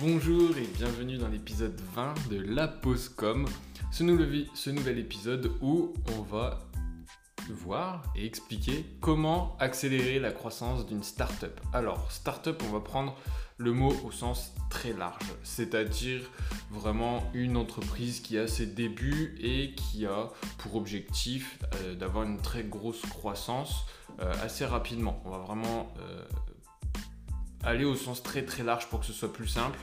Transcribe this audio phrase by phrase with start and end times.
[0.00, 3.46] Bonjour et bienvenue dans l'épisode 20 de La Pause Com,
[3.90, 6.60] ce nouvel, épisode où on va
[7.50, 11.60] voir et expliquer comment accélérer la croissance d'une startup.
[11.72, 13.16] Alors, startup, on va prendre
[13.56, 16.20] le mot au sens très large, c'est-à-dire
[16.70, 20.28] vraiment une entreprise qui a ses débuts et qui a
[20.58, 23.84] pour objectif euh, d'avoir une très grosse croissance
[24.20, 25.20] euh, assez rapidement.
[25.24, 26.22] On va vraiment euh,
[27.64, 29.78] aller au sens très très large pour que ce soit plus simple.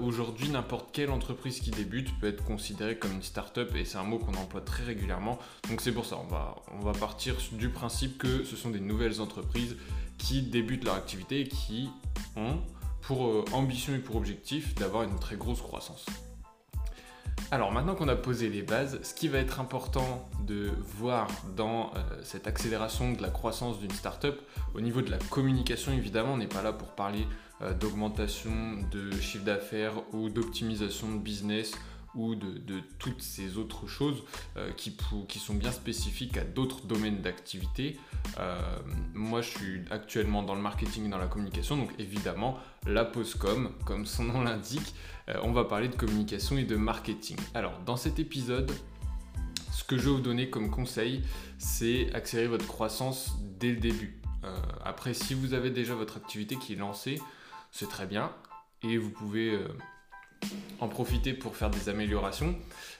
[0.00, 4.04] Aujourd'hui, n'importe quelle entreprise qui débute peut être considérée comme une start-up et c'est un
[4.04, 5.38] mot qu'on emploie très régulièrement.
[5.68, 8.80] Donc c'est pour ça, on va, on va partir du principe que ce sont des
[8.80, 9.76] nouvelles entreprises
[10.18, 11.88] qui débutent leur activité et qui
[12.36, 12.60] ont
[13.02, 16.06] pour euh, ambition et pour objectif d'avoir une très grosse croissance.
[17.54, 21.92] Alors maintenant qu'on a posé les bases, ce qui va être important de voir dans
[21.94, 24.34] euh, cette accélération de la croissance d'une startup,
[24.74, 27.28] au niveau de la communication évidemment, on n'est pas là pour parler
[27.62, 28.50] euh, d'augmentation
[28.90, 31.74] de chiffre d'affaires ou d'optimisation de business
[32.14, 34.22] ou de, toutes ces autres choses
[34.56, 34.94] euh, qui,
[35.38, 37.98] sont bien spécifiques à d'autres domaines d'activité.
[38.38, 38.58] Euh,
[39.14, 43.72] moi, je suis actuellement dans le marketing et dans la communication, donc évidemment, la Postcom,
[43.84, 44.94] comme son nom l'indique,
[45.28, 47.36] euh, on va parler de communication et de marketing.
[47.54, 48.70] Alors, dans cet épisode,
[49.72, 51.22] ce que je vais vous donner comme conseil,
[51.58, 54.20] c'est accélérer votre croissance dès le début.
[54.84, 57.18] après, si vous avez déjà votre activité qui est lancée,
[57.70, 58.30] c'est très bien
[58.82, 59.58] et vous pouvez
[60.80, 62.54] en profiter pour faire des améliorations.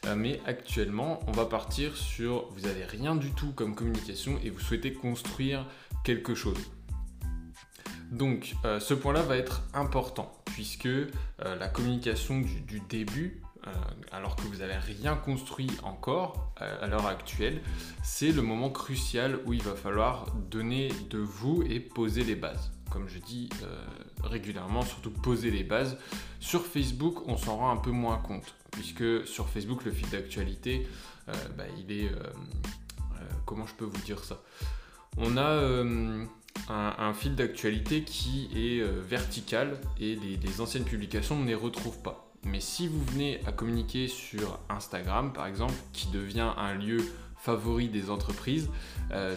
[0.06, 4.50] Euh, mais actuellement, on va partir sur vous n'avez rien du tout comme communication et
[4.50, 5.67] vous souhaitez construire
[6.05, 6.59] quelque chose.
[8.11, 11.09] Donc euh, ce point-là va être important puisque euh,
[11.41, 13.41] la communication du, début,
[14.12, 17.62] alors que vous n'avez rien construit encore à l'heure actuelle,
[18.03, 22.73] c'est le moment crucial où il va falloir donner de vous et poser les bases
[22.91, 23.67] comme je dis euh,
[24.23, 25.99] régulièrement, surtout poser les bases.
[26.41, 30.87] Sur Facebook, on s'en rend un peu moins compte, puisque sur Facebook, le fil d'actualité,
[31.28, 32.09] euh, bah, il est...
[32.09, 32.23] Euh,
[33.47, 34.43] comment je peux vous dire ça?
[35.17, 35.84] On a
[36.69, 42.33] un, fil d'actualité qui est vertical et les, anciennes publications, ne les retrouve pas.
[42.44, 46.99] Mais si vous venez à communiquer sur Instagram, par exemple, qui devient un lieu
[47.39, 48.69] favori des entreprises,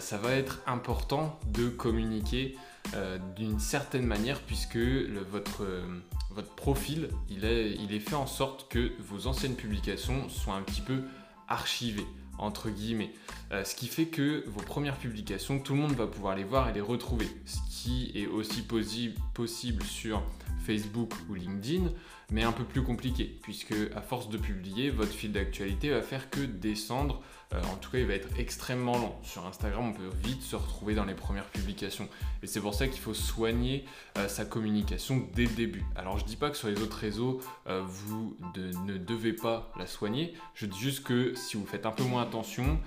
[0.00, 2.56] ça va être important de communiquer
[2.94, 5.86] euh, d'une certaine manière puisque votre, euh,
[6.30, 10.62] votre profil il est, il est fait en sorte que vos anciennes publications soient un
[10.62, 11.02] petit peu
[11.48, 12.06] archivées
[12.38, 13.12] entre guillemets.
[13.52, 16.68] Euh, ce qui fait que vos premières publications, tout le monde va pouvoir les voir
[16.68, 17.28] et les retrouver.
[17.44, 20.22] Ce qui est aussi possible sur
[20.68, 21.88] Facebook ou LinkedIn,
[22.30, 26.28] mais un peu plus compliqué, puisque à force de publier, votre fil d'actualité va faire
[26.28, 27.22] que descendre.
[27.54, 29.14] Euh, en tout cas, il va être extrêmement long.
[29.22, 32.06] Sur Instagram, on peut vite se retrouver dans les premières publications.
[32.42, 33.86] Et c'est pour ça qu'il faut soigner
[34.18, 35.84] euh, sa communication dès le début.
[35.96, 39.86] Alors, je dis pas que sur les autres réseaux, euh, vous ne devez pas la
[39.86, 40.34] soigner.
[40.52, 42.78] Je dis juste que si vous faites un peu moins attention,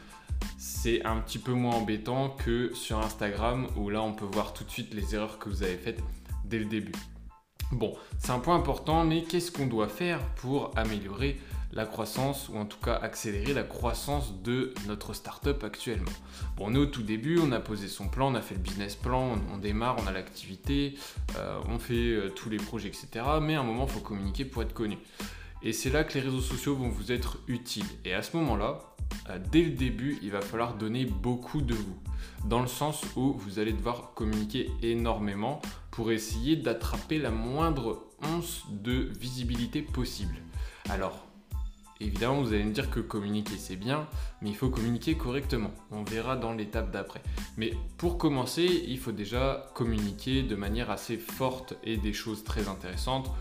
[0.59, 4.63] c'est un petit peu moins embêtant que sur Instagram où là on peut voir tout
[4.63, 5.99] de suite les erreurs que vous avez faites
[6.45, 6.93] dès le début.
[7.71, 11.39] Bon, c'est un point important, mais qu'est-ce qu'on doit faire pour améliorer
[11.71, 16.11] la croissance ou en tout cas accélérer la croissance de notre startup actuellement?
[16.57, 18.59] Bon, on est au tout début, on a posé son plan, on a fait le
[18.59, 20.95] business plan, on, démarre, on a l'activité,
[21.37, 23.07] euh, on fait euh, tous les projets, etc.
[23.41, 24.97] Mais à un moment, il faut communiquer pour être connu.
[25.63, 27.85] Et c'est là que les réseaux sociaux vont vous être utiles.
[28.03, 28.90] Et à ce moment-là,
[29.39, 31.97] dès le début, il va falloir donner beaucoup de vous.
[32.45, 35.61] Dans le sens où vous allez devoir communiquer énormément
[35.91, 40.35] pour essayer d'attraper la moindre once de visibilité possible.
[40.89, 41.27] Alors,
[41.99, 44.07] évidemment, vous allez me dire que communiquer c'est bien,
[44.41, 45.71] mais il faut communiquer correctement.
[45.91, 47.21] On verra dans l'étape d'après.
[47.57, 52.67] Mais pour commencer, il faut déjà communiquer de manière assez forte et des choses très
[52.67, 53.31] intéressantes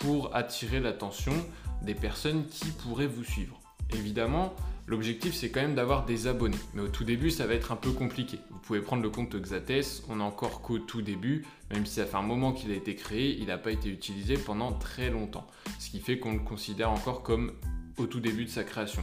[0.00, 1.34] pour attirer l'attention
[1.82, 3.60] des personnes qui pourraient vous suivre.
[3.94, 4.54] Évidemment,
[4.86, 6.58] L'objectif, c'est quand même d'avoir des abonnés.
[6.74, 8.38] Mais au tout début, ça va être un peu compliqué.
[8.50, 12.06] Vous pouvez prendre le compte Xates, on est encore qu'au tout début, même si ça
[12.06, 15.46] fait un moment qu'il a été créé, il n'a pas été utilisé pendant très longtemps.
[15.78, 17.52] Ce qui fait qu'on le considère encore comme
[17.96, 19.02] au tout début de sa création.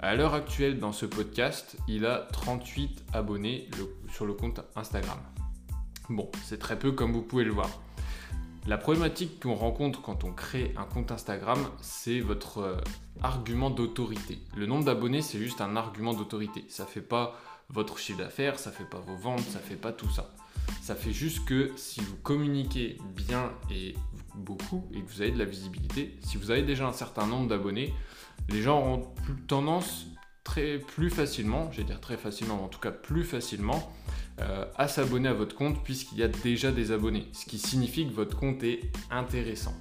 [0.00, 3.68] À l'heure actuelle, dans ce podcast, il a 38 abonnés
[4.12, 5.18] sur le compte Instagram.
[6.08, 7.70] Bon, c'est très peu comme vous pouvez le voir.
[8.66, 12.76] La problématique qu'on rencontre quand on crée un compte Instagram, c'est votre euh,
[13.22, 14.40] argument d'autorité.
[14.56, 16.64] Le nombre d'abonnés, c'est juste un argument d'autorité.
[16.68, 20.10] Ça fait pas votre chiffre d'affaires, ça fait pas vos ventes, ça fait pas tout
[20.10, 20.34] ça.
[20.82, 23.94] Ça fait juste que si vous communiquez bien et
[24.34, 27.46] beaucoup et que vous avez de la visibilité, si vous avez déjà un certain nombre
[27.46, 27.94] d'abonnés,
[28.48, 29.14] les gens auront
[29.46, 30.06] tendance
[30.46, 33.92] très plus facilement, je vais dire très facilement, en tout cas plus facilement,
[34.40, 38.06] euh, à s'abonner à votre compte puisqu'il y a déjà des abonnés, ce qui signifie
[38.06, 39.74] que votre compte est intéressant.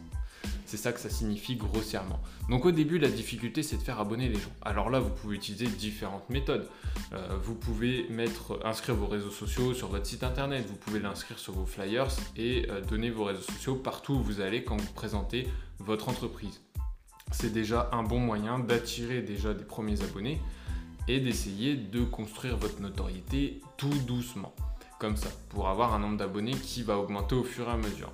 [0.66, 2.20] C'est ça que ça signifie grossièrement.
[2.50, 4.50] Donc au début, la difficulté, c'est de faire abonner les gens.
[4.64, 6.68] Alors là, vous pouvez utiliser différentes méthodes.
[7.14, 11.38] Euh, vous pouvez mettre, inscrire vos réseaux sociaux sur votre site internet, vous pouvez l'inscrire
[11.38, 14.94] sur vos flyers et euh, donner vos réseaux sociaux partout où vous allez quand vous
[14.94, 15.48] présentez
[15.78, 16.60] votre entreprise.
[17.32, 20.42] C'est déjà un bon moyen d'attirer déjà des premiers abonnés
[21.08, 24.54] et d'essayer de construire votre notoriété tout doucement,
[25.00, 28.12] comme ça, pour avoir un nombre d'abonnés qui va augmenter au fur et à mesure.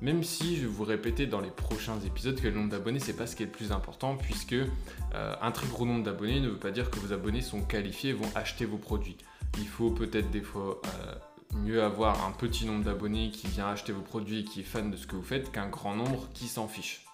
[0.00, 3.12] Même si je vais vous répéter dans les prochains épisodes que le nombre d'abonnés c'est
[3.12, 6.48] pas ce qui est le plus important puisque euh, un très gros nombre d'abonnés ne
[6.48, 9.16] veut pas dire que vos abonnés sont qualifiés et vont acheter vos produits.
[9.58, 11.14] Il faut peut-être des fois euh,
[11.58, 14.90] mieux avoir un petit nombre d'abonnés qui vient acheter vos produits et qui est fan
[14.90, 17.04] de ce que vous faites qu'un grand nombre qui s'en fiche.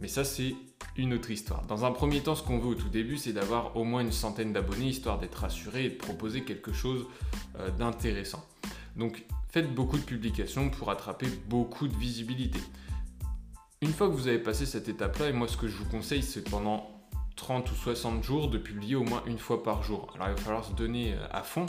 [0.00, 0.54] Mais ça, c'est
[0.96, 1.66] une autre histoire.
[1.66, 4.12] Dans un premier temps, ce qu'on veut au tout début, c'est d'avoir au moins une
[4.12, 7.06] centaine d'abonnés, histoire d'être rassuré et de proposer quelque chose
[7.58, 8.44] euh, d'intéressant.
[8.96, 12.60] Donc, faites beaucoup de publications pour attraper beaucoup de visibilité.
[13.82, 16.22] Une fois que vous avez passé cette étape-là, et moi ce que je vous conseille,
[16.22, 16.90] c'est pendant
[17.36, 20.10] 30 ou 60 jours de publier au moins une fois par jour.
[20.14, 21.66] Alors il va falloir se donner euh, à fond,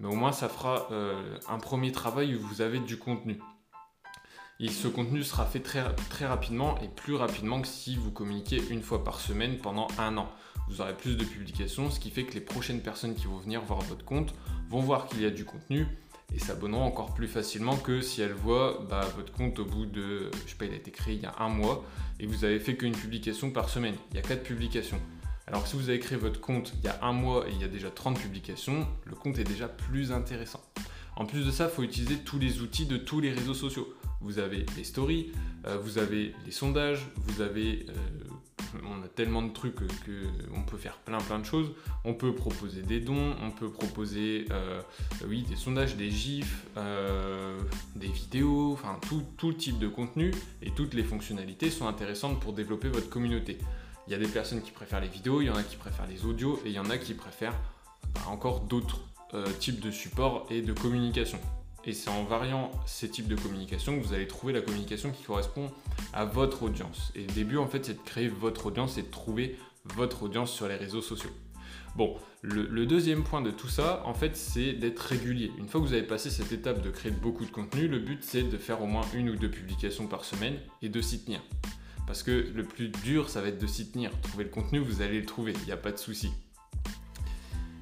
[0.00, 3.38] mais au moins ça fera euh, un premier travail où vous avez du contenu.
[4.60, 8.62] Et ce contenu sera fait très, très rapidement et plus rapidement que si vous communiquez
[8.70, 10.30] une fois par semaine pendant un an.
[10.68, 13.60] Vous aurez plus de publications, ce qui fait que les prochaines personnes qui vont venir
[13.62, 14.34] voir votre compte
[14.70, 15.86] vont voir qu'il y a du contenu
[16.32, 20.30] et s'abonneront encore plus facilement que si elles voient bah, votre compte au bout de,
[20.46, 21.84] je sais pas, il a été créé il y a un mois
[22.20, 23.96] et vous avez fait qu'une publication par semaine.
[24.12, 25.00] Il y a 4 publications.
[25.46, 27.60] Alors que si vous avez créé votre compte il y a un mois et il
[27.60, 30.62] y a déjà 30 publications, le compte est déjà plus intéressant.
[31.16, 33.94] En plus de ça, il faut utiliser tous les outils de tous les réseaux sociaux.
[34.24, 35.32] Vous avez les stories,
[35.66, 37.86] euh, vous avez les sondages, vous avez...
[37.90, 37.92] Euh,
[38.88, 41.70] on a tellement de trucs qu'on peut faire plein plein de choses.
[42.04, 44.80] On peut proposer des dons, on peut proposer euh,
[45.28, 46.66] oui, des sondages, des gifs,
[47.94, 52.52] des vidéos, enfin tout, tout type de contenu et toutes les fonctionnalités sont intéressantes pour
[52.52, 53.58] développer votre communauté.
[54.08, 56.08] Il y a des personnes qui préfèrent les vidéos, il y en a qui préfèrent
[56.08, 57.60] les audios et il y en a qui préfèrent
[58.14, 59.00] bah, encore d'autres
[59.60, 61.38] types de support et de communication.
[61.86, 65.22] Et c'est en variant ces types de communication que vous allez trouver la communication qui
[65.22, 65.70] correspond
[66.12, 67.12] à votre audience.
[67.14, 70.50] Et le début, en fait, c'est de créer votre audience et de trouver votre audience
[70.50, 71.30] sur les réseaux sociaux.
[71.96, 75.52] Bon, le, deuxième point de tout ça, en fait, c'est d'être régulier.
[75.58, 78.18] Une fois que vous avez passé cette étape de créer beaucoup de contenu, le but,
[78.22, 81.40] c'est de faire au moins une ou deux publications par semaine et de s'y tenir.
[82.06, 84.10] Parce que le plus dur, ça va être de s'y tenir.
[84.22, 86.30] Trouver le contenu, vous allez le trouver, il n'y a pas de souci.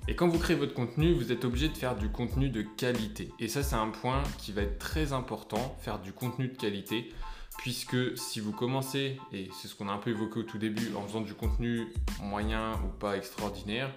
[0.09, 3.33] Et quand vous créez votre contenu, vous êtes obligé de faire du contenu de qualité.
[3.39, 7.13] Et ça, c'est un point qui va être très important, faire du contenu de qualité,
[7.59, 10.93] puisque si vous commencez, et c'est ce qu'on a un peu évoqué au tout début,
[10.97, 11.87] en faisant du contenu
[12.21, 13.93] moyen ou pas extraordinaire,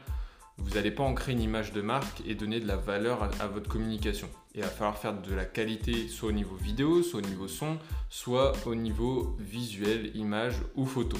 [0.58, 3.68] vous n'allez pas ancrer une image de marque et donner de la valeur à, votre
[3.68, 4.30] communication.
[4.54, 7.48] Et il va falloir faire de la qualité soit au niveau vidéo, soit au niveau
[7.48, 7.80] son,
[8.10, 11.18] soit au niveau visuel, image ou photo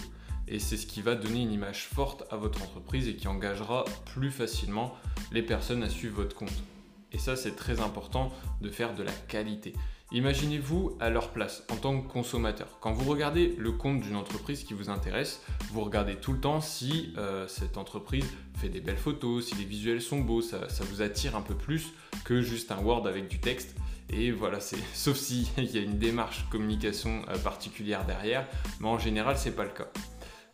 [0.48, 3.86] et c'est ce qui va donner une image forte à votre entreprise et qui engagera
[4.06, 4.96] plus facilement
[5.32, 6.64] les personnes à suivre votre compte.
[7.12, 8.32] Et ça, c'est très important
[8.62, 9.74] de faire de la qualité.
[10.12, 12.78] Imaginez-vous à leur place en tant que consommateur.
[12.80, 16.62] Quand vous regardez le compte d'une entreprise qui vous intéresse, vous regardez tout le temps
[16.62, 18.26] si euh, cette entreprise
[18.58, 21.94] fait des belles photos, si les visuels sont beaux, ça, vous attire un peu plus
[22.24, 23.76] que juste un Word avec du texte.
[24.10, 28.48] Et voilà, c'est sauf s'il y a une démarche communication euh, particulière derrière,
[28.80, 29.88] mais en général, c'est pas le cas.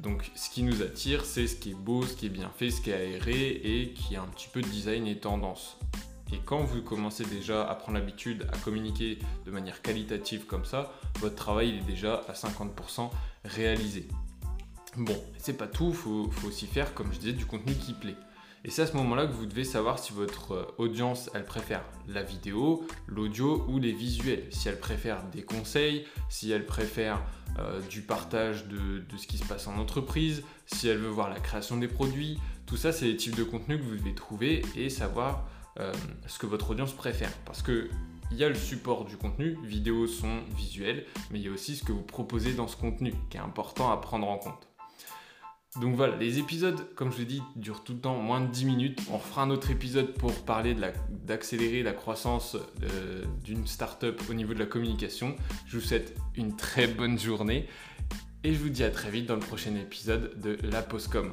[0.01, 2.72] Donc ce qui nous attire, c'est ce qui est beau, ce qui est bien fait,
[2.72, 5.77] ce qui est aéré et qui a un petit peu de design et tendance.
[6.34, 10.91] Et quand vous commencez déjà à prendre l'habitude à communiquer de manière qualitative comme ça,
[11.20, 13.12] votre travail est déjà à 50%
[13.46, 14.08] réalisé.
[14.98, 18.15] Bon, c'est pas tout, faut, faut aussi faire, comme je disais, du contenu qui plaît.
[18.63, 21.84] Et c'est à ce moment-là que vous devez savoir si votre euh, audience, elle préfère
[22.08, 24.46] la vidéo, l'audio ou les visuels.
[24.51, 27.24] Si elle préfère des conseils, si elle préfère
[27.58, 31.39] euh, du partage de, ce qui se passe en entreprise, si elle veut voir la
[31.39, 32.39] création des produits.
[32.68, 35.48] Tout ça, c'est les types de contenus que vous devez trouver et savoir
[35.80, 35.91] euh,
[36.27, 37.36] ce que votre audience préfère.
[37.46, 37.89] Parce que
[38.32, 41.75] il y a le support du contenu, vidéo, son, visuel, mais il y a aussi
[41.75, 44.70] ce que vous proposez dans ce contenu qui est important à prendre en compte.
[45.79, 48.65] Donc voilà, les épisodes, comme je l'ai dit, durent tout le temps moins de 10
[48.65, 49.01] minutes.
[49.09, 50.75] On fera un autre épisode pour parler
[51.09, 55.35] d'accélérer la, croissance euh, d'une startup au niveau de la communication.
[55.67, 57.67] Je vous souhaite une très bonne journée
[58.43, 61.31] et je vous dis à très vite dans le prochain épisode de La Postcom.